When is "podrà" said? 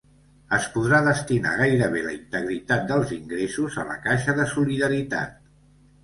0.75-0.99